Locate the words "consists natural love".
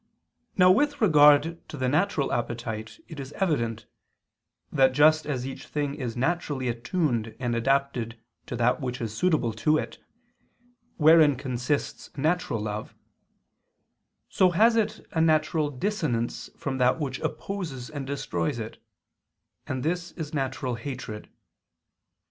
11.35-12.95